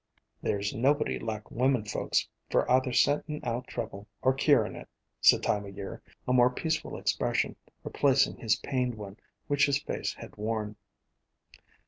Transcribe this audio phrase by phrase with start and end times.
[0.41, 4.89] "There 's nobody like womenfolks for either scenting out trouble or curing it,"
[5.21, 10.15] said Time o' Year, a more peaceful expression replacing the pained one which his face
[10.15, 10.75] had worn.